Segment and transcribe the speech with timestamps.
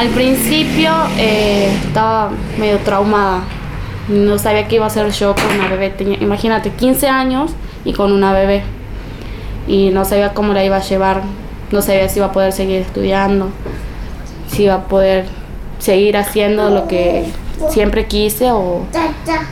[0.00, 3.42] Al principio eh, estaba medio traumada.
[4.08, 5.92] No sabía qué iba a hacer yo con una bebé.
[6.22, 7.50] imagínate, 15 años
[7.84, 8.62] y con una bebé.
[9.68, 11.20] Y no sabía cómo la iba a llevar.
[11.70, 13.50] No sabía si iba a poder seguir estudiando.
[14.50, 15.26] Si iba a poder
[15.80, 17.26] seguir haciendo lo que
[17.68, 18.86] siempre quise o,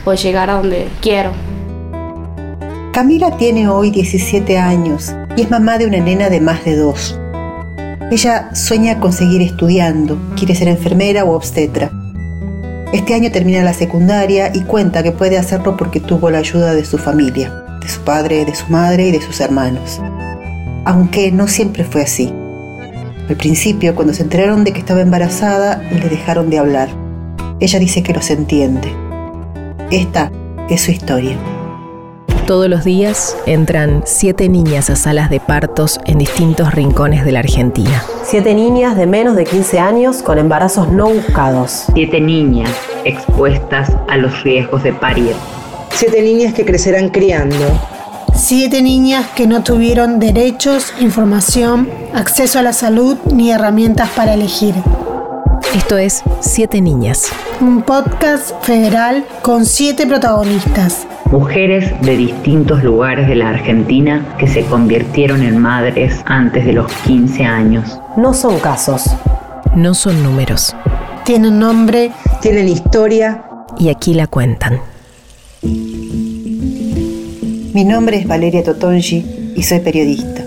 [0.03, 1.29] o llegar a donde quiero.
[2.91, 7.18] Camila tiene hoy 17 años y es mamá de una nena de más de dos.
[8.11, 11.91] Ella sueña con seguir estudiando, quiere ser enfermera o obstetra.
[12.91, 16.83] Este año termina la secundaria y cuenta que puede hacerlo porque tuvo la ayuda de
[16.83, 20.01] su familia, de su padre, de su madre y de sus hermanos.
[20.85, 22.33] Aunque no siempre fue así.
[23.29, 26.89] Al principio, cuando se enteraron de que estaba embarazada, le dejaron de hablar.
[27.59, 28.91] Ella dice que los entiende.
[29.91, 30.31] Esta
[30.67, 31.37] es su historia.
[32.49, 37.41] Todos los días entran siete niñas a salas de partos en distintos rincones de la
[37.41, 38.03] Argentina.
[38.23, 41.83] Siete niñas de menos de 15 años con embarazos no buscados.
[41.93, 42.71] Siete niñas
[43.05, 45.35] expuestas a los riesgos de parir.
[45.91, 47.55] Siete niñas que crecerán criando.
[48.33, 54.73] Siete niñas que no tuvieron derechos, información, acceso a la salud ni herramientas para elegir.
[55.75, 57.27] Esto es Siete Niñas.
[57.61, 64.65] Un podcast federal con siete protagonistas mujeres de distintos lugares de la Argentina que se
[64.65, 67.99] convirtieron en madres antes de los 15 años.
[68.17, 69.03] No son casos.
[69.75, 70.75] No son números.
[71.25, 72.11] Tienen nombre.
[72.41, 73.43] Tienen historia.
[73.77, 74.81] Y aquí la cuentan.
[77.73, 80.43] Mi nombre es Valeria Totongi y soy periodista.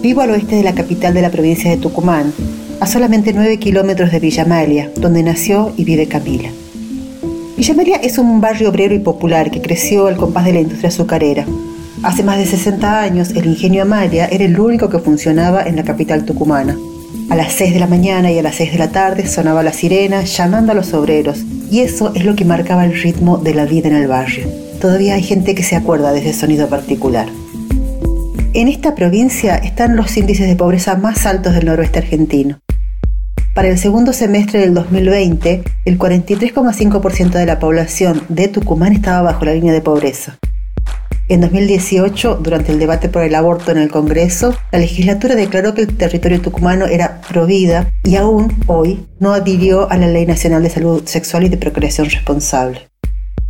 [0.00, 2.32] Vivo al oeste de la capital de la provincia de Tucumán,
[2.80, 6.50] a solamente 9 kilómetros de Villa Amalia, donde nació y vive Camila.
[7.56, 10.88] Villa María es un barrio obrero y popular que creció al compás de la industria
[10.88, 11.46] azucarera.
[12.02, 15.84] Hace más de 60 años, el ingenio Amalia era el único que funcionaba en la
[15.84, 16.76] capital tucumana.
[17.30, 19.72] A las 6 de la mañana y a las 6 de la tarde sonaba la
[19.72, 23.66] sirena llamando a los obreros, y eso es lo que marcaba el ritmo de la
[23.66, 24.48] vida en el barrio.
[24.80, 27.28] Todavía hay gente que se acuerda de ese sonido particular.
[28.52, 32.58] En esta provincia están los índices de pobreza más altos del noroeste argentino.
[33.54, 39.44] Para el segundo semestre del 2020, el 43,5% de la población de Tucumán estaba bajo
[39.44, 40.38] la línea de pobreza.
[41.28, 45.82] En 2018, durante el debate por el aborto en el Congreso, la legislatura declaró que
[45.82, 50.70] el territorio tucumano era provida y aún hoy no adhirió a la Ley Nacional de
[50.70, 52.88] Salud Sexual y de Procreación Responsable.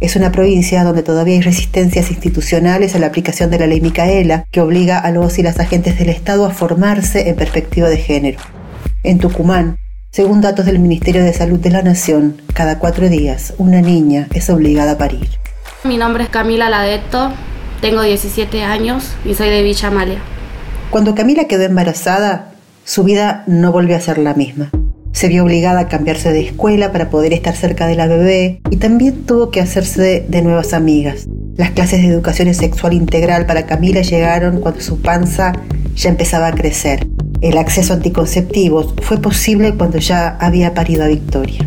[0.00, 4.44] Es una provincia donde todavía hay resistencias institucionales a la aplicación de la ley Micaela,
[4.50, 8.38] que obliga a los y las agentes del Estado a formarse en perspectiva de género.
[9.02, 9.78] En Tucumán,
[10.14, 14.48] según datos del Ministerio de Salud de la Nación, cada cuatro días una niña es
[14.48, 15.28] obligada a parir.
[15.82, 17.32] Mi nombre es Camila Ladeto,
[17.80, 20.20] tengo 17 años y soy de Villa Amalia.
[20.90, 22.52] Cuando Camila quedó embarazada,
[22.84, 24.70] su vida no volvió a ser la misma.
[25.10, 28.76] Se vio obligada a cambiarse de escuela para poder estar cerca de la bebé y
[28.76, 31.26] también tuvo que hacerse de nuevas amigas.
[31.56, 35.54] Las clases de educación sexual integral para Camila llegaron cuando su panza
[35.96, 37.04] ya empezaba a crecer
[37.44, 41.60] el acceso a anticonceptivos fue posible cuando ya había parido a Victoria.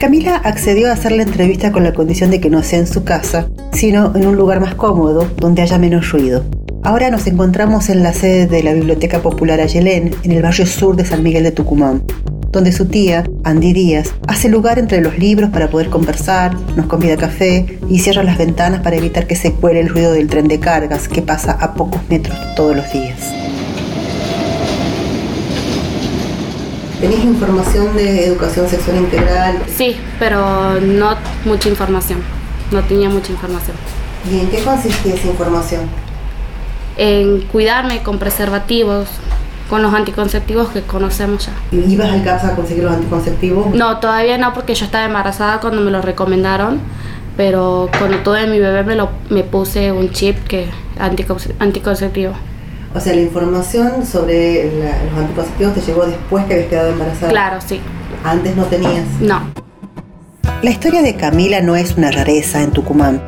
[0.00, 3.04] Camila accedió a hacer la entrevista con la condición de que no sea en su
[3.04, 6.44] casa, sino en un lugar más cómodo, donde haya menos ruido.
[6.82, 10.96] Ahora nos encontramos en la sede de la Biblioteca Popular Ayelén, en el barrio sur
[10.96, 12.02] de San Miguel de Tucumán,
[12.50, 17.16] donde su tía, Andy Díaz, hace lugar entre los libros para poder conversar, nos convida
[17.16, 20.58] café y cierra las ventanas para evitar que se cuele el ruido del tren de
[20.58, 23.43] cargas que pasa a pocos metros todos los días.
[27.04, 29.58] ¿Tenés información de educación sexual integral?
[29.66, 32.20] Sí, pero no mucha información.
[32.72, 33.76] No tenía mucha información.
[34.32, 35.82] ¿Y en qué consistía esa información?
[36.96, 39.08] En cuidarme con preservativos,
[39.68, 41.52] con los anticonceptivos que conocemos ya.
[41.72, 43.74] ¿Y ¿Ibas al a conseguir los anticonceptivos?
[43.74, 46.80] No, todavía no, porque yo estaba embarazada cuando me lo recomendaron.
[47.36, 52.32] Pero cuando tuve mi bebé me, lo, me puse un chip que anticonceptivo.
[52.94, 54.70] O sea, la información sobre
[55.10, 57.30] los anticonceptivos te llegó después que habías quedado embarazada.
[57.30, 57.80] Claro, sí.
[58.22, 59.04] Antes no tenías.
[59.20, 59.42] No.
[60.62, 63.20] La historia de Camila no es una rareza en Tucumán.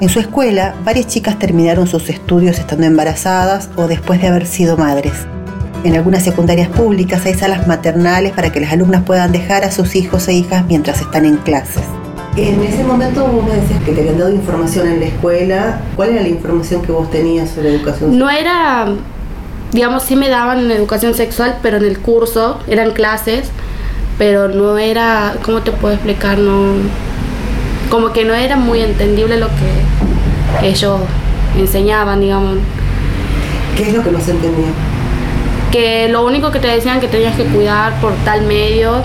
[0.00, 4.76] En su escuela, varias chicas terminaron sus estudios estando embarazadas o después de haber sido
[4.76, 5.12] madres.
[5.82, 9.96] En algunas secundarias públicas hay salas maternales para que las alumnas puedan dejar a sus
[9.96, 11.82] hijos e hijas mientras están en clases.
[12.36, 15.80] En ese momento vos me decías que te habían dado información en la escuela.
[15.96, 18.18] ¿Cuál era la información que vos tenías sobre educación sexual?
[18.18, 18.86] No era,
[19.72, 23.50] digamos, sí me daban educación sexual, pero en el curso, eran clases,
[24.18, 26.38] pero no era, ¿cómo te puedo explicar?
[26.38, 26.74] No,
[27.90, 31.00] como que no era muy entendible lo que ellos
[31.58, 32.58] enseñaban, digamos.
[33.76, 34.68] ¿Qué es lo que no se entendía?
[35.70, 39.02] que lo único que te decían que tenías que cuidar por tal medio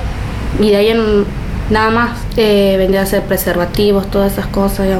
[0.59, 1.25] y de ahí en
[1.69, 4.99] nada más eh, vendría a ser preservativos, todas esas cosas, ya,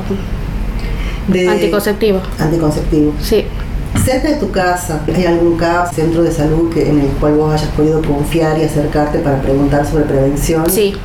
[1.27, 2.21] De- anticonceptivos.
[2.39, 3.13] Anticonceptivo.
[3.21, 3.45] Sí,
[4.04, 7.54] Cerca de tu casa, ¿hay algún CAP, centro de salud que, en el cual vos
[7.54, 10.68] hayas podido confiar y acercarte para preguntar sobre prevención?
[10.69, 10.95] sí,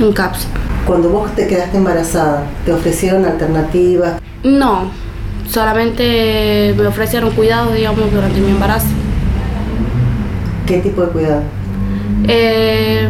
[0.00, 0.46] un CAPS.
[0.86, 4.20] Cuando vos te quedaste embarazada, ¿te ofrecieron alternativas?
[4.42, 4.90] No,
[5.48, 8.86] solamente me ofrecieron cuidados, digamos, durante mi embarazo.
[10.66, 11.42] ¿Qué tipo de cuidado?
[12.26, 13.08] Eh,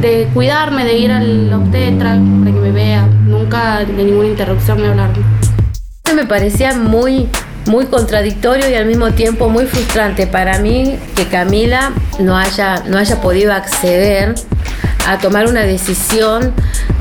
[0.00, 3.06] de cuidarme, de ir al obstetra para que me vea.
[3.06, 5.24] Nunca de ninguna interrupción me hablaron.
[6.14, 7.28] Me parecía muy,
[7.66, 12.98] muy contradictorio y al mismo tiempo muy frustrante para mí que Camila no haya, no
[12.98, 14.34] haya podido acceder
[15.06, 16.52] a tomar una decisión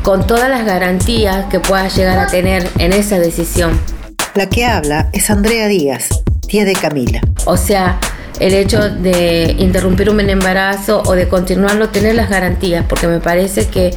[0.03, 3.79] con todas las garantías que pueda llegar a tener en esa decisión.
[4.35, 7.21] La que habla es Andrea Díaz, tía de Camila.
[7.45, 7.99] O sea,
[8.39, 13.67] el hecho de interrumpir un embarazo o de continuarlo, tener las garantías, porque me parece
[13.67, 13.91] que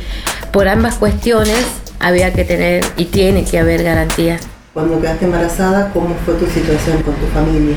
[0.52, 1.64] por ambas cuestiones
[1.98, 4.42] había que tener y tiene que haber garantías.
[4.72, 7.76] Cuando quedaste embarazada, ¿cómo fue tu situación con tu familia?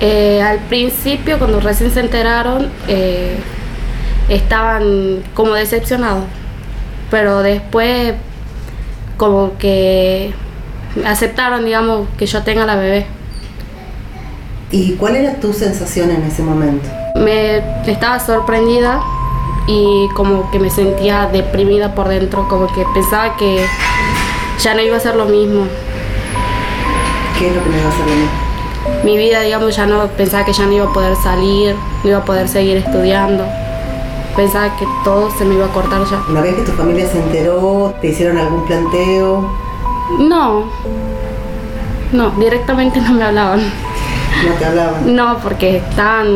[0.00, 3.36] Eh, al principio, cuando recién se enteraron, eh,
[4.28, 6.24] estaban como decepcionados.
[7.10, 8.14] Pero después,
[9.16, 10.32] como que
[11.04, 13.06] aceptaron, digamos, que yo tenga la bebé.
[14.74, 16.88] ¿Y cuál era tu sensación en ese momento?
[17.14, 19.00] Me estaba sorprendida
[19.68, 23.64] y como que me sentía deprimida por dentro, como que pensaba que
[24.58, 25.68] ya no iba a ser lo mismo.
[27.38, 28.30] ¿Qué es lo que me va a hacer lo mismo?
[29.04, 32.18] Mi vida, digamos, ya no pensaba que ya no iba a poder salir, no iba
[32.18, 33.44] a poder seguir estudiando.
[34.34, 36.20] Pensaba que todo se me iba a cortar ya.
[36.28, 39.48] Una vez que tu familia se enteró, ¿te hicieron algún planteo?
[40.18, 40.64] No,
[42.10, 43.93] no, directamente no me hablaban.
[44.42, 45.16] ¿No te hablaban?
[45.16, 46.26] No, porque estaban,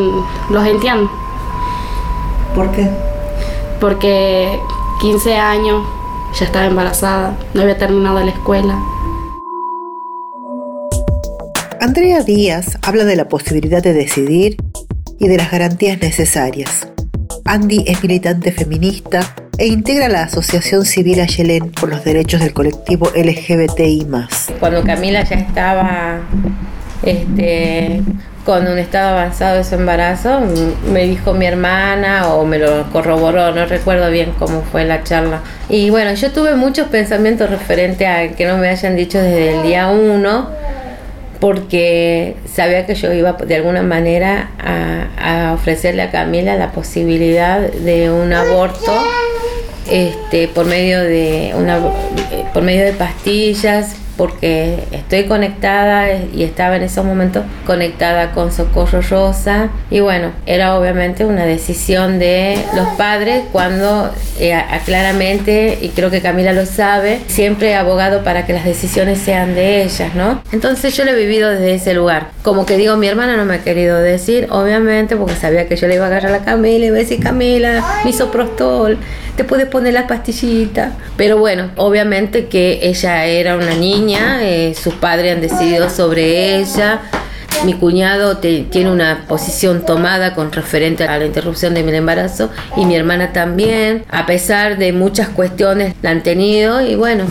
[0.49, 1.09] los entiendo,
[2.55, 2.89] ¿Por qué?
[3.79, 4.59] porque
[5.01, 5.85] 15 años
[6.37, 8.77] ya estaba embarazada, no había terminado la escuela.
[11.81, 14.57] Andrea Díaz habla de la posibilidad de decidir
[15.17, 16.87] y de las garantías necesarias.
[17.45, 19.21] Andy es militante feminista
[19.57, 24.07] e integra la Asociación Civil Ayelén por los derechos del colectivo LGBTI.
[24.59, 26.19] Cuando Camila ya estaba
[27.03, 28.01] este,
[28.45, 30.41] con un estado avanzado de su embarazo,
[30.91, 35.41] me dijo mi hermana o me lo corroboró, no recuerdo bien cómo fue la charla.
[35.69, 39.63] Y bueno, yo tuve muchos pensamientos referentes a que no me hayan dicho desde el
[39.63, 40.49] día uno,
[41.39, 48.09] porque sabía que yo iba de alguna manera a, ofrecerle a Camila la posibilidad de
[48.09, 48.91] un aborto
[49.89, 51.79] este, por medio de una
[52.53, 58.99] por medio de pastillas porque estoy conectada y estaba en esos momentos conectada con Socorro
[59.01, 66.11] Rosa y bueno, era obviamente una decisión de los padres cuando eh, claramente, y creo
[66.11, 70.43] que Camila lo sabe, siempre he abogado para que las decisiones sean de ellas, ¿no?
[70.51, 72.31] Entonces yo lo he vivido desde ese lugar.
[72.43, 75.87] Como que digo, mi hermana no me ha querido decir, obviamente, porque sabía que yo
[75.87, 78.97] le iba a agarrar a Camila y iba a decir, Camila, mi soprostol,
[79.35, 80.93] te puedes poner las pastillitas.
[81.15, 87.01] Pero bueno, obviamente que ella era una niña, eh, sus padres han decidido sobre ella.
[87.65, 92.49] Mi cuñado te- tiene una posición tomada con referente a la interrupción de mi embarazo
[92.77, 97.25] y mi hermana también, a pesar de muchas cuestiones la han tenido y bueno,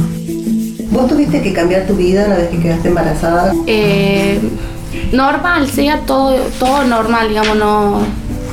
[0.90, 3.52] ¿Vos tuviste que cambiar tu vida una vez que quedaste embarazada?
[3.66, 4.40] Eh,
[5.12, 8.00] normal, sí, todo, todo normal, digamos, no,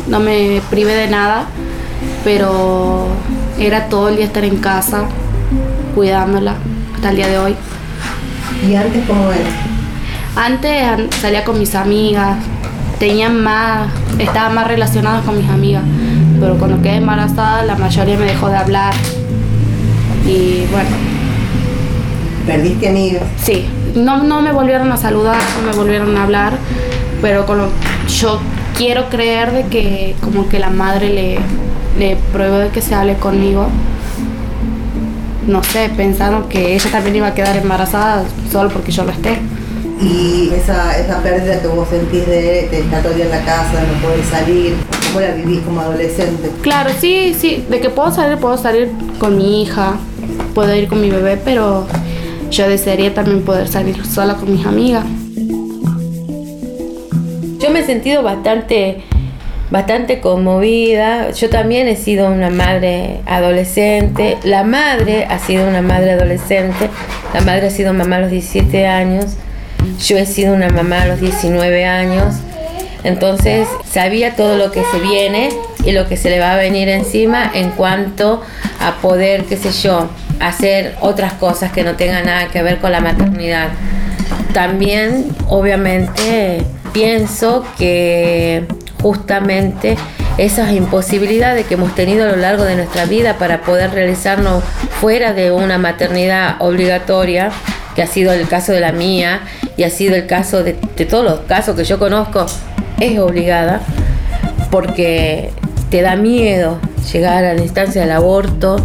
[0.07, 1.45] no me privé de nada,
[2.25, 3.07] pero
[3.57, 5.05] era todo el día estar en casa,
[5.95, 6.55] cuidándola,
[6.95, 7.55] hasta el día de hoy.
[8.67, 9.49] ¿Y antes cómo era?
[10.35, 12.37] Antes an- salía con mis amigas,
[12.99, 13.87] tenía más,
[14.19, 15.83] estaba más relacionada con mis amigas,
[16.39, 18.93] pero cuando quedé embarazada la mayoría me dejó de hablar.
[20.27, 20.89] Y bueno,
[22.47, 23.23] ¿Perdiste amigas?
[23.43, 26.53] Sí, no, no me volvieron a saludar, no me volvieron a hablar,
[27.21, 27.69] pero con lo-
[28.07, 28.39] yo
[28.77, 31.39] quiero creer de que como que la madre le,
[31.97, 33.67] le prohibió que se hable conmigo.
[35.47, 39.37] No sé, pensando que ella también iba a quedar embarazada solo porque yo lo esté.
[40.01, 43.45] Y esa, esa pérdida que vos sentís de, de estar todo el día en la
[43.45, 44.75] casa, de no poder salir,
[45.07, 46.51] ¿cómo la vivís como adolescente?
[46.61, 49.97] Claro, sí, sí, de que puedo salir, puedo salir con mi hija,
[50.53, 51.87] puedo ir con mi bebé, pero
[52.51, 55.05] yo desearía también poder salir sola con mis amigas.
[57.59, 59.03] Yo me he sentido bastante,
[59.71, 61.31] bastante conmovida.
[61.31, 64.37] Yo también he sido una madre adolescente.
[64.43, 66.89] La madre ha sido una madre adolescente.
[67.33, 69.25] La madre ha sido mamá a los 17 años.
[69.99, 72.35] Yo he sido una mamá a los 19 años.
[73.03, 75.49] Entonces sabía todo lo que se viene
[75.83, 78.41] y lo que se le va a venir encima en cuanto
[78.79, 82.91] a poder, qué sé yo, hacer otras cosas que no tengan nada que ver con
[82.91, 83.69] la maternidad.
[84.53, 88.65] También, obviamente, pienso que
[89.05, 89.97] justamente
[90.39, 94.63] esas imposibilidades que hemos tenido a lo largo de nuestra vida para poder realizarnos
[94.99, 97.51] fuera de una maternidad obligatoria,
[97.95, 99.41] que ha sido el caso de la mía
[99.77, 102.47] y ha sido el caso de, todos los casos que yo conozco,
[102.99, 103.81] es obligada,
[104.71, 105.51] porque
[105.91, 106.79] te da miedo
[107.13, 108.83] llegar a la instancia del aborto,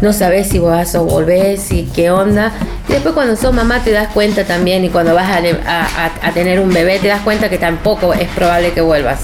[0.00, 2.52] no sabes si vas a volver, si qué onda.
[2.88, 6.72] Y después cuando sos mamá te das cuenta también y cuando vas a tener un
[6.72, 9.22] bebé te das cuenta que tampoco es probable que vuelvas.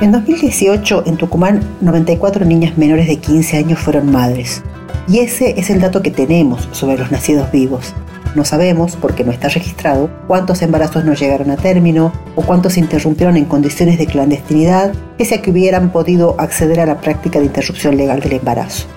[0.00, 4.62] En 2018, en Tucumán, 94 niñas menores de 15 años fueron madres.
[5.06, 7.94] Y ese es el dato que tenemos sobre los nacidos vivos.
[8.34, 12.80] No sabemos, porque no está registrado, cuántos embarazos no llegaron a término o cuántos se
[12.80, 17.46] interrumpieron en condiciones de clandestinidad, pese a que hubieran podido acceder a la práctica de
[17.46, 18.88] interrupción legal del embarazo.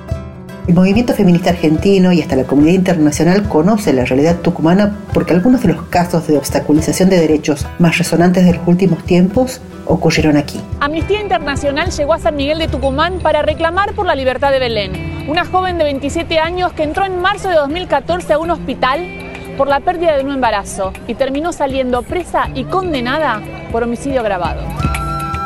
[0.68, 5.62] El movimiento feminista argentino y hasta la comunidad internacional conoce la realidad tucumana porque algunos
[5.62, 10.60] de los casos de obstaculización de derechos más resonantes de los últimos tiempos ocurrieron aquí.
[10.82, 15.30] Amnistía Internacional llegó a San Miguel de Tucumán para reclamar por la libertad de Belén,
[15.30, 19.08] una joven de 27 años que entró en marzo de 2014 a un hospital
[19.58, 24.64] por la pérdida de un embarazo y terminó saliendo presa y condenada por homicidio agravado.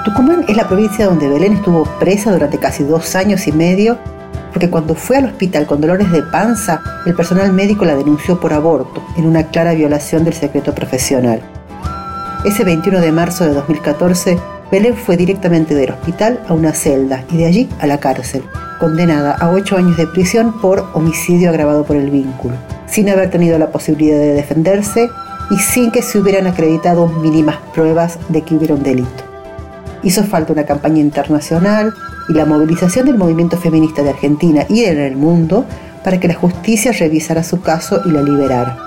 [0.04, 4.00] Tucumán es la provincia donde Belén estuvo presa durante casi dos años y medio
[4.52, 8.54] porque cuando fue al hospital con dolores de panza, el personal médico la denunció por
[8.54, 11.42] aborto, en una clara violación del secreto profesional.
[12.44, 14.38] Ese 21 de marzo de 2014,
[14.72, 18.44] Belén fue directamente del hospital a una celda y de allí a la cárcel,
[18.80, 22.56] condenada a ocho años de prisión por homicidio agravado por el vínculo,
[22.88, 25.10] sin haber tenido la posibilidad de defenderse
[25.52, 29.24] y sin que se hubieran acreditado mínimas pruebas de que hubiera un delito.
[30.04, 31.94] Hizo falta una campaña internacional
[32.32, 35.66] y la movilización del movimiento feminista de Argentina y en el mundo
[36.02, 38.78] para que la justicia revisara su caso y la liberara.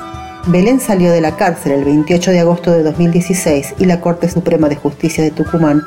[0.46, 4.68] Belén salió de la cárcel el 28 de agosto de 2016 y la Corte Suprema
[4.70, 5.82] de Justicia de Tucumán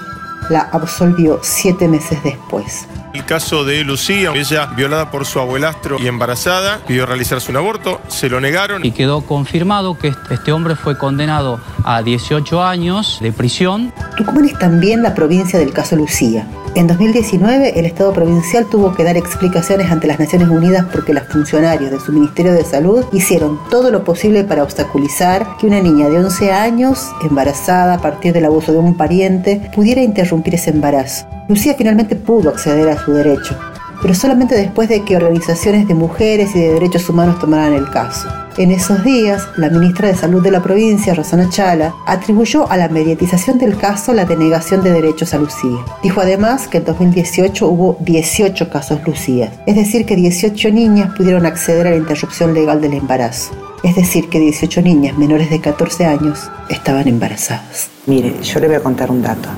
[0.49, 2.87] la absolvió siete meses después.
[3.17, 7.99] El caso de Lucía, ella violada por su abuelastro y embarazada, pidió realizarse un aborto,
[8.09, 8.85] se lo negaron.
[8.85, 13.91] Y quedó confirmado que este hombre fue condenado a 18 años de prisión.
[14.15, 16.47] Tucumán es también la provincia del caso Lucía.
[16.75, 21.23] En 2019, el Estado provincial tuvo que dar explicaciones ante las Naciones Unidas porque los
[21.23, 26.07] funcionarios de su Ministerio de Salud hicieron todo lo posible para obstaculizar que una niña
[26.07, 31.25] de 11 años, embarazada a partir del abuso de un pariente, pudiera interrumpir ese embarazo.
[31.47, 33.57] Lucía finalmente pudo acceder a su derecho,
[34.01, 38.27] pero solamente después de que organizaciones de mujeres y de derechos humanos tomaran el caso.
[38.57, 42.89] En esos días, la ministra de Salud de la provincia, Rosana Chala, atribuyó a la
[42.89, 45.77] mediatización del caso la denegación de derechos a Lucía.
[46.03, 51.45] Dijo además que en 2018 hubo 18 casos Lucía, es decir, que 18 niñas pudieron
[51.45, 53.51] acceder a la interrupción legal del embarazo.
[53.83, 57.89] Es decir, que 18 niñas menores de 14 años estaban embarazadas.
[58.07, 59.49] Mire, yo le voy a contar un dato.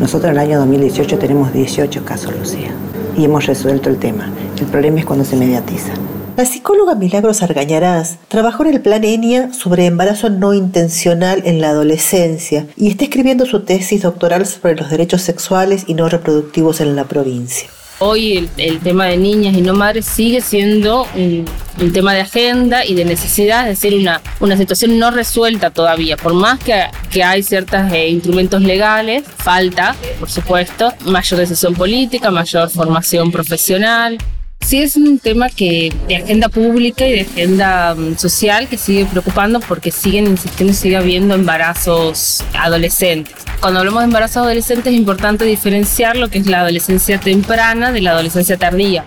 [0.00, 2.70] Nosotros en el año 2018 tenemos 18 casos Lucía
[3.16, 4.30] y hemos resuelto el tema.
[4.60, 5.94] El problema es cuando se mediatiza.
[6.36, 11.70] La psicóloga Milagros Argañarás trabajó en el plan ENIA sobre embarazo no intencional en la
[11.70, 16.94] adolescencia y está escribiendo su tesis doctoral sobre los derechos sexuales y no reproductivos en
[16.94, 17.70] la provincia.
[17.98, 21.46] Hoy el, tema de niñas y no madres sigue siendo un,
[21.92, 26.16] tema de agenda y de necesidad, es decir, una, una situación no resuelta todavía.
[26.16, 32.30] Por más que, que hay ciertos eh, instrumentos legales, falta, por supuesto, mayor decisión política,
[32.30, 34.18] mayor formación profesional,
[34.66, 39.06] Sí es un tema que de agenda pública y de agenda mm, social que sigue
[39.06, 43.32] preocupando porque siguen insistiendo sigue habiendo embarazos adolescentes.
[43.60, 48.00] Cuando hablamos de embarazos adolescentes es importante diferenciar lo que es la adolescencia temprana de
[48.00, 49.04] la adolescencia tardía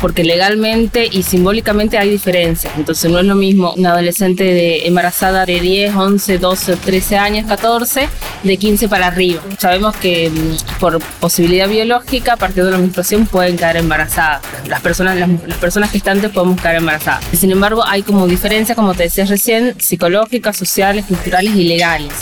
[0.00, 2.72] porque legalmente y simbólicamente hay diferencias.
[2.76, 8.08] Entonces no es lo mismo una adolescente embarazada de 10, 11, 12, 13 años, 14,
[8.42, 9.42] de 15 para arriba.
[9.58, 14.42] Sabemos que mm, por posibilidad biológica, a partir de la menstruación pueden caer embarazadas.
[14.68, 17.24] Las personas, las, las personas gestantes podemos caer embarazadas.
[17.32, 22.12] Sin embargo, hay como diferencias, como te decía recién, psicológicas, sociales, culturales y legales.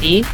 [0.00, 0.24] ¿sí?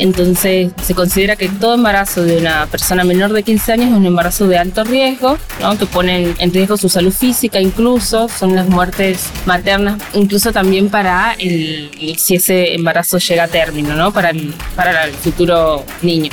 [0.00, 4.06] Entonces se considera que todo embarazo de una persona menor de 15 años es un
[4.06, 5.76] embarazo de alto riesgo, ¿no?
[5.76, 11.34] que pone en riesgo su salud física incluso, son las muertes maternas, incluso también para
[11.38, 14.10] el, si ese embarazo llega a término, ¿no?
[14.10, 16.30] para, el, para el futuro niño.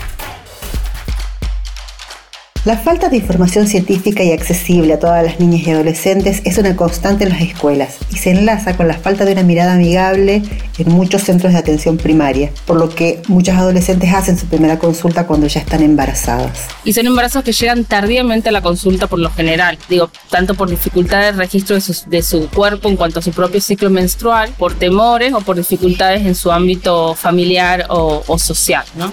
[2.68, 6.76] La falta de información científica y accesible a todas las niñas y adolescentes es una
[6.76, 10.42] constante en las escuelas y se enlaza con la falta de una mirada amigable
[10.78, 15.26] en muchos centros de atención primaria, por lo que muchas adolescentes hacen su primera consulta
[15.26, 16.68] cuando ya están embarazadas.
[16.84, 20.70] Y son embarazos que llegan tardíamente a la consulta por lo general, digo, tanto por
[20.70, 25.32] dificultades de registro de su, cuerpo en cuanto a su propio ciclo menstrual, por temores
[25.32, 29.10] o por dificultades en su ámbito familiar o, o social, ¿no?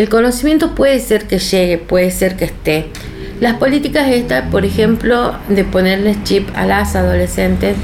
[0.00, 2.86] El conocimiento puede ser que llegue, puede ser que esté.
[3.38, 7.76] Las políticas estas, por ejemplo, de ponerles chip a las adolescentes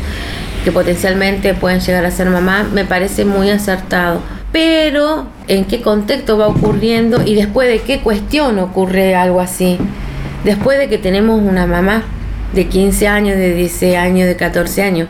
[0.65, 4.23] que potencialmente pueden llegar a ser mamá, me parece muy acertado.
[4.51, 9.77] Pero, ¿en qué contexto va ocurriendo y después de qué cuestión ocurre algo así?
[10.43, 12.03] Después de que tenemos una mamá
[12.55, 15.09] de 15 años, de 16 años, de 14 años.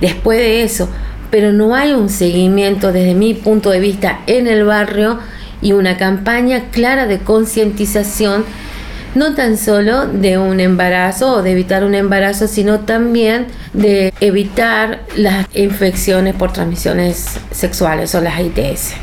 [0.00, 0.88] Después de eso,
[1.32, 5.18] pero no hay un seguimiento desde mi punto de vista en el barrio
[5.62, 8.44] y una campaña clara de concientización,
[9.14, 15.00] no tan solo de un embarazo o de evitar un embarazo, sino también de evitar
[15.16, 18.94] las infecciones por transmisiones sexuales o las ITS.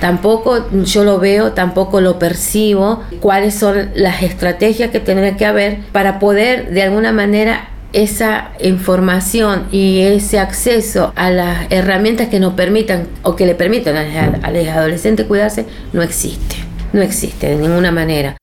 [0.00, 5.78] Tampoco yo lo veo, tampoco lo percibo, cuáles son las estrategias que tendría que haber
[5.92, 12.54] para poder de alguna manera esa información y ese acceso a las herramientas que nos
[12.54, 16.56] permitan o que le permitan a los adolescentes cuidarse no existe.
[16.92, 18.36] No existe de ninguna manera.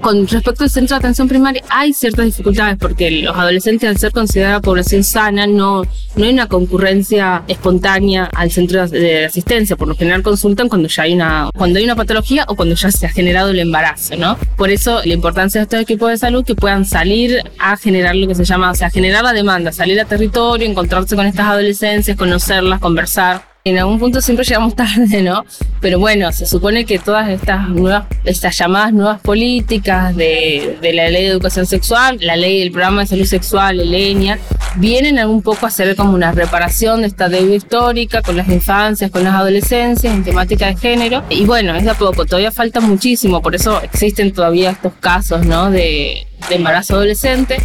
[0.00, 4.12] Con respecto al centro de atención primaria, hay ciertas dificultades porque los adolescentes, al ser
[4.12, 5.82] considerada población sana, no,
[6.16, 9.76] no hay una concurrencia espontánea al centro de asistencia.
[9.76, 12.90] Por lo general consultan cuando ya hay una, cuando hay una patología o cuando ya
[12.92, 14.38] se ha generado el embarazo, ¿no?
[14.56, 18.28] Por eso la importancia de estos equipos de salud que puedan salir a generar lo
[18.28, 22.16] que se llama, o sea, generar la demanda, salir a territorio, encontrarse con estas adolescencias,
[22.16, 25.44] conocerlas, conversar en algún punto siempre llegamos tarde, ¿no?
[25.80, 31.24] Pero bueno, se supone que todas estas nuevas, estas llamadas nuevas políticas de, la ley
[31.24, 34.38] de educación sexual, la ley del programa de salud sexual, el ENIA,
[34.76, 39.10] vienen un poco a hacer como una reparación de esta deuda histórica con las infancias,
[39.10, 41.24] con las adolescencias, en temática de género.
[41.30, 45.46] Y bueno, es de a poco, todavía falta muchísimo, por eso existen todavía estos casos,
[45.46, 45.70] ¿no?
[45.70, 47.58] De, de embarazo adolescente.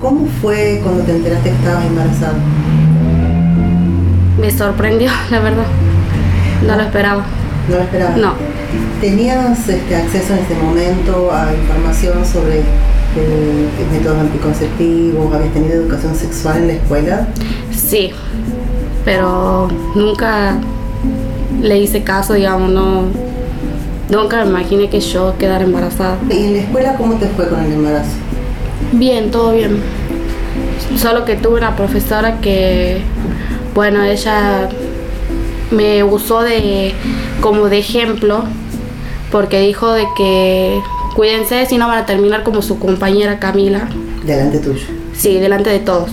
[0.00, 2.34] ¿Cómo fue cuando te enteraste que estabas embarazada?
[4.38, 5.66] Me sorprendió, la verdad.
[6.66, 7.24] No lo esperaba.
[7.68, 8.16] ¿No lo esperabas?
[8.18, 8.34] No.
[9.00, 15.34] ¿Tenías este, acceso en ese momento a información sobre eh, métodos anticonceptivos?
[15.34, 17.28] ¿Habías tenido educación sexual en la escuela?
[17.74, 18.10] Sí,
[19.04, 20.58] pero nunca
[21.62, 23.04] le hice caso, digamos, no.
[24.10, 26.16] Nunca me imaginé que yo quedara embarazada.
[26.30, 28.25] ¿Y en la escuela cómo te fue con el embarazo?
[28.92, 29.80] Bien, todo bien.
[30.96, 33.00] Solo que tuve una profesora que,
[33.74, 34.68] bueno, ella
[35.70, 36.92] me usó de
[37.40, 38.44] como de ejemplo
[39.30, 40.80] porque dijo de que
[41.14, 43.88] cuídense si no van a terminar como su compañera Camila.
[44.24, 44.86] Delante tuyo.
[45.14, 46.10] Sí, delante de todos,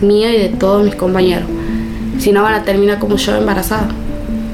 [0.00, 1.44] mío y de todos mis compañeros.
[2.18, 3.88] Si no van a terminar como yo embarazada.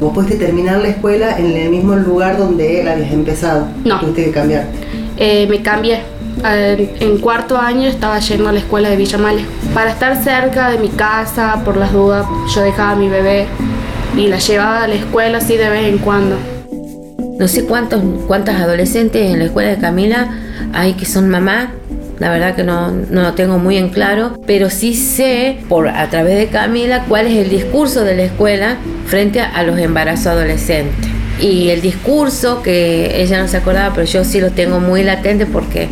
[0.00, 3.66] ¿Vos pudiste terminar la escuela en el mismo lugar donde él habías empezado?
[3.84, 3.98] No.
[4.00, 4.66] ¿Tuviste que cambiar?
[5.16, 6.02] Eh, me cambié.
[6.44, 9.18] En cuarto año estaba yendo a la escuela de Villa.
[9.74, 13.46] Para estar cerca de mi casa, por las dudas, yo dejaba a mi bebé
[14.16, 16.36] y la llevaba a la escuela así de vez en cuando.
[17.38, 20.28] No sé cuántos, cuántas adolescentes en la escuela de Camila
[20.72, 21.72] hay que son mamá.
[22.18, 26.10] La verdad que no, no lo tengo muy en claro, pero sí sé por a
[26.10, 31.10] través de Camila cuál es el discurso de la escuela frente a los embarazos adolescentes.
[31.40, 35.46] Y el discurso que ella no se acordaba, pero yo sí lo tengo muy latente
[35.46, 35.88] porque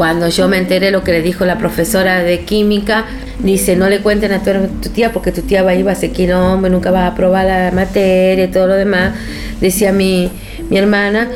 [0.00, 3.04] cuando yo me enteré lo que le dijo la profesora de química,
[3.38, 6.10] dice, no le cuenten a tu, tía porque tu tía va a ir a ser
[6.10, 9.14] quilombo, nunca va a aprobar la materia y todo lo demás,
[9.60, 10.30] decía mi,
[10.70, 11.28] mi hermana.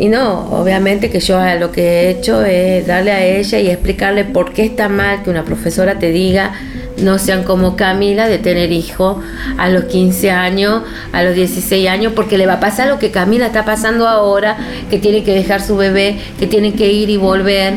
[0.00, 4.24] Y no, obviamente que yo lo que he hecho es darle a ella y explicarle
[4.24, 6.54] por qué está mal que una profesora te diga
[7.00, 9.20] no sean como Camila de tener hijo
[9.56, 10.82] a los 15 años,
[11.12, 14.56] a los 16 años, porque le va a pasar lo que Camila está pasando ahora,
[14.90, 17.74] que tiene que dejar su bebé, que tiene que ir y volver.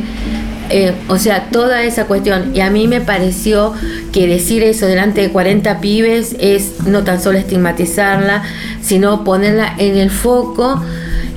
[0.69, 2.55] Eh, o sea, toda esa cuestión.
[2.55, 3.73] Y a mí me pareció
[4.13, 8.43] que decir eso delante de 40 pibes es no tan solo estigmatizarla,
[8.81, 10.81] sino ponerla en el foco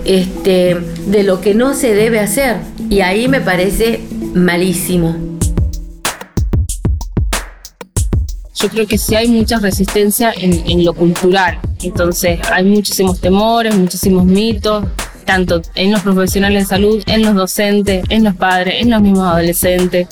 [0.05, 2.57] este, de lo que no se debe hacer.
[2.89, 4.01] Y ahí me parece
[4.35, 5.34] malísimo.
[8.65, 11.59] Yo creo que sí hay mucha resistencia en, lo cultural.
[11.83, 14.87] Entonces hay muchísimos temores, muchísimos mitos,
[15.27, 19.27] tanto en los profesionales de salud, en los docentes, en los padres, en los mismos
[19.27, 20.09] adolescentes.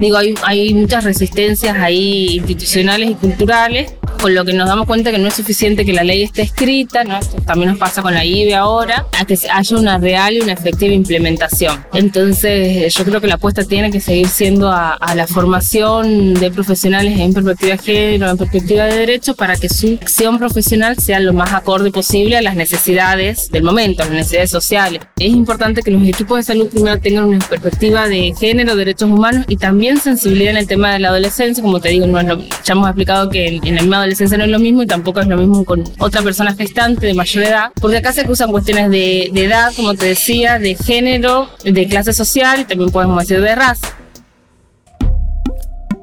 [0.00, 3.94] Digo, hay, hay muchas resistencias ahí institucionales y culturales
[4.24, 7.04] con lo que nos damos cuenta que no es suficiente que la ley esté escrita,
[7.04, 7.20] ¿no?
[7.44, 10.94] también nos pasa con la IBE ahora, a que haya una real y una efectiva
[10.94, 11.84] implementación.
[11.92, 17.20] Entonces, yo creo que la apuesta tiene que seguir siendo a, la formación de profesionales
[17.20, 21.34] en perspectiva de género, en perspectiva de derechos, para que su acción profesional sea lo
[21.34, 25.02] más acorde posible a las necesidades del momento, a las necesidades sociales.
[25.18, 29.44] Es importante que los equipos de salud primero tengan una perspectiva de género, derechos humanos
[29.48, 31.62] y también sensibilidad en el tema de la adolescencia.
[31.62, 34.50] Como te digo, no ya hemos explicado que en, en la misma adolescencia no es
[34.50, 37.98] lo mismo y tampoco es lo mismo con otra persona gestante de mayor edad, porque
[37.98, 42.60] acá se usan cuestiones de, de edad, como te decía, de género, de clase social
[42.60, 43.88] y también podemos decir de raza.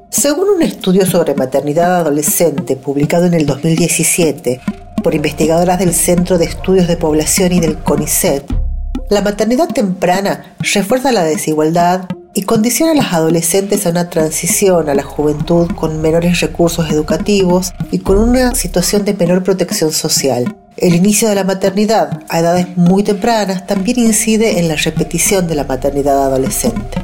[0.09, 4.61] Según un estudio sobre maternidad adolescente publicado en el 2017
[5.01, 8.43] por investigadoras del Centro de Estudios de Población y del CONICET,
[9.09, 14.93] la maternidad temprana refuerza la desigualdad y condiciona a las adolescentes a una transición a
[14.93, 20.55] la juventud con menores recursos educativos y con una situación de menor protección social.
[20.77, 25.55] El inicio de la maternidad a edades muy tempranas también incide en la repetición de
[25.55, 26.99] la maternidad adolescente.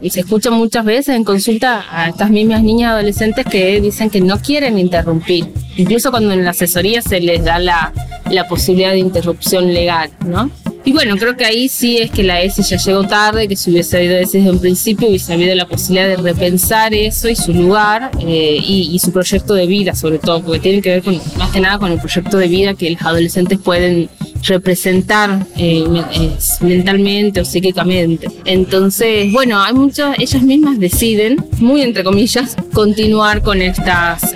[0.00, 4.20] Y se escucha muchas veces en consulta a estas mismas niñas adolescentes que dicen que
[4.20, 7.92] no quieren interrumpir, incluso cuando en la asesoría se les da la,
[8.30, 10.50] la posibilidad de interrupción legal, ¿no?
[10.88, 13.70] Y bueno, creo que ahí sí es que la ESI ya llegó tarde, que si
[13.70, 17.52] hubiese habido ESI desde un principio hubiese habido la posibilidad de repensar eso y su
[17.52, 21.50] lugar eh, y, su proyecto de vida, sobre todo, porque tiene que ver con, más
[21.50, 24.08] que nada con el proyecto de vida que los adolescentes pueden
[24.44, 26.30] representar eh, eh,
[26.62, 28.26] mentalmente o psíquicamente.
[28.46, 34.34] Entonces, bueno, hay muchas, ellas mismas deciden, muy entre comillas, continuar con estas,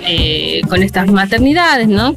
[0.69, 2.15] con estas maternidades, ¿no?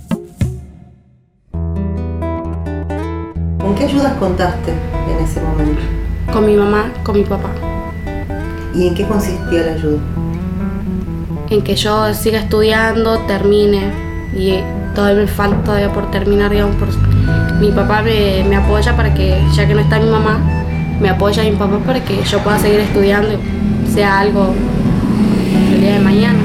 [3.67, 5.83] ¿Con qué ayudas contaste en ese momento?
[6.33, 7.51] Con mi mamá, con mi papá.
[8.73, 9.99] ¿Y en qué consistía la ayuda?
[11.51, 13.91] En que yo siga estudiando, termine
[14.37, 14.61] y
[14.95, 16.87] todavía me falta todavía por terminar, digamos, por...
[17.59, 20.39] mi papá me, me, apoya para que, ya que no está mi mamá,
[21.01, 23.31] me apoya a mi papá para que yo pueda seguir estudiando,
[23.93, 24.55] sea algo
[25.73, 26.39] el día de mañana.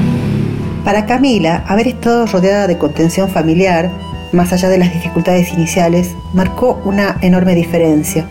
[0.84, 3.92] Para Camila, haber estado rodeada de contención familiar
[4.32, 8.26] más allá de las dificultades iniciales, marcó una enorme diferencia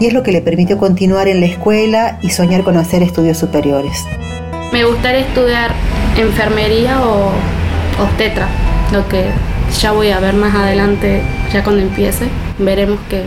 [0.00, 3.38] y es lo que le permitió continuar en la escuela y soñar con hacer estudios
[3.38, 4.04] superiores.
[4.72, 5.72] Me gustaría estudiar
[6.16, 7.32] enfermería o
[8.02, 8.48] obstetra,
[8.92, 9.24] lo que
[9.80, 11.20] ya voy a ver más adelante,
[11.52, 12.26] ya cuando empiece,
[12.58, 13.24] veremos qué.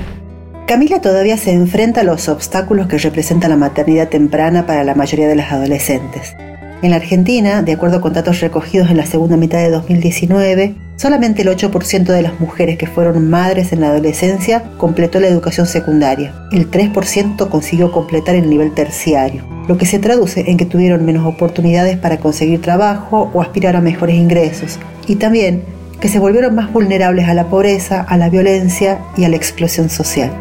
[0.67, 5.27] Camila todavía se enfrenta a los obstáculos que representa la maternidad temprana para la mayoría
[5.27, 6.35] de las adolescentes.
[6.81, 11.41] En la Argentina, de acuerdo con datos recogidos en la segunda mitad de 2019, solamente
[11.41, 16.31] el 8% de las mujeres que fueron madres en la adolescencia completó la educación secundaria.
[16.51, 21.25] El 3% consiguió completar el nivel terciario, lo que se traduce en que tuvieron menos
[21.25, 25.63] oportunidades para conseguir trabajo o aspirar a mejores ingresos, y también
[25.99, 29.89] que se volvieron más vulnerables a la pobreza, a la violencia y a la exclusión
[29.89, 30.31] social.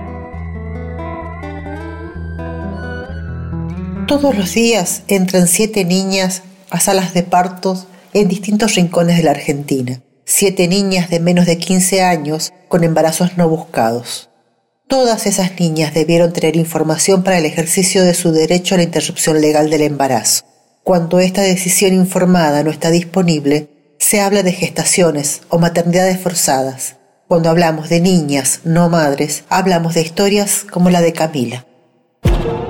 [4.06, 9.30] Todos los días entran siete niñas a salas de partos en distintos rincones de la
[9.30, 10.02] Argentina.
[10.32, 14.30] Siete niñas de menos de 15 años con embarazos no buscados.
[14.86, 19.40] Todas esas niñas debieron tener información para el ejercicio de su derecho a la interrupción
[19.40, 20.44] legal del embarazo.
[20.84, 26.94] Cuando esta decisión informada no está disponible, se habla de gestaciones o maternidades forzadas.
[27.26, 31.66] Cuando hablamos de niñas, no madres, hablamos de historias como la de Camila.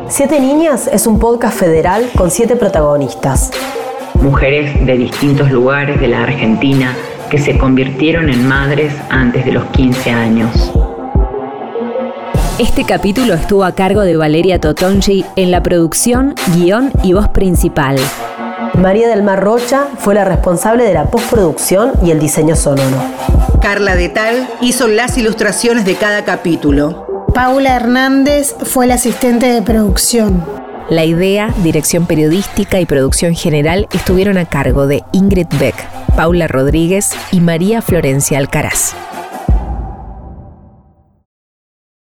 [0.09, 3.51] Siete Niñas es un podcast federal con siete protagonistas.
[4.15, 6.97] Mujeres de distintos lugares de la Argentina
[7.31, 10.73] que se convirtieron en madres antes de los 15 años.
[12.59, 17.97] Este capítulo estuvo a cargo de Valeria Totongi en la producción, guion y voz principal.
[18.75, 22.97] María del Mar Rocha fue la responsable de la postproducción y el diseño sonoro.
[23.63, 27.27] Carla de Tal hizo las ilustraciones de cada capítulo.
[27.33, 30.45] Paula Hernández fue la asistente de producción.
[30.91, 35.77] La idea, dirección periodística y producción general estuvieron a cargo de Ingrid Beck,
[36.17, 38.97] Paula Rodríguez y María Florencia Alcaraz.